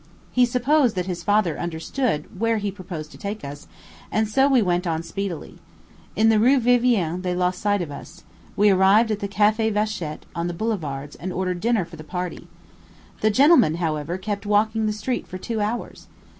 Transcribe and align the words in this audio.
He 0.31 0.47
supposed 0.47 0.95
that 0.95 1.05
his 1.05 1.21
father 1.23 1.59
understood 1.59 2.25
where 2.41 2.57
he 2.57 2.71
proposed 2.71 3.11
to 3.11 3.19
take 3.19 3.43
us, 3.45 3.67
and 4.11 4.27
so 4.27 4.47
we 4.49 4.59
went 4.59 4.87
on 4.87 5.03
speedily. 5.03 5.59
In 6.15 6.29
the 6.29 6.39
Rue 6.39 6.59
Vivienne 6.59 7.21
they 7.21 7.35
lost 7.35 7.61
sight 7.61 7.83
of 7.83 7.91
us; 7.91 8.23
we 8.55 8.71
arrived 8.71 9.11
at 9.11 9.19
the 9.19 9.27
Café 9.27 9.71
Vachette, 9.71 10.25
on 10.33 10.47
the 10.47 10.55
boulevards, 10.55 11.15
and 11.17 11.31
ordered 11.31 11.61
dinner 11.61 11.85
for 11.85 11.97
the 11.97 12.03
party. 12.03 12.47
The 13.19 13.29
gentlemen, 13.29 13.75
however, 13.75 14.17
kept 14.17 14.47
walking 14.47 14.87
the 14.87 14.91
street 14.93 15.27
for 15.27 15.37
two 15.37 15.61
hours. 15.61 16.07